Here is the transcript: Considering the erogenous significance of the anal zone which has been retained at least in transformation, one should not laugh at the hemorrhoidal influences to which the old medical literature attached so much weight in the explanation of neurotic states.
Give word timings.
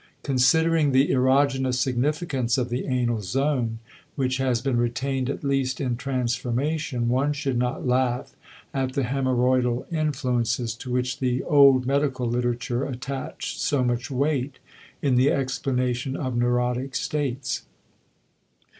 Considering 0.23 0.93
the 0.93 1.09
erogenous 1.11 1.75
significance 1.75 2.57
of 2.57 2.69
the 2.69 2.87
anal 2.87 3.21
zone 3.21 3.77
which 4.15 4.37
has 4.37 4.59
been 4.59 4.77
retained 4.77 5.29
at 5.29 5.43
least 5.43 5.79
in 5.79 5.95
transformation, 5.95 7.07
one 7.07 7.31
should 7.31 7.55
not 7.55 7.85
laugh 7.85 8.35
at 8.73 8.93
the 8.93 9.03
hemorrhoidal 9.03 9.85
influences 9.93 10.73
to 10.73 10.89
which 10.91 11.19
the 11.19 11.43
old 11.43 11.85
medical 11.85 12.27
literature 12.27 12.83
attached 12.83 13.59
so 13.61 13.83
much 13.83 14.09
weight 14.09 14.57
in 15.03 15.17
the 15.17 15.29
explanation 15.29 16.15
of 16.17 16.35
neurotic 16.35 16.95
states. 16.95 17.61